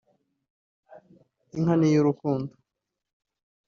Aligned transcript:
‘Inka 1.55 1.73
ni 1.77 1.87
iy’urukundo’ 1.89 2.51